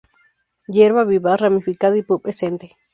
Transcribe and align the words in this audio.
Hierba 0.65 1.03
vivaz 1.03 1.39
ramificada 1.41 1.95
y 1.95 2.01
pubescente. 2.01 2.75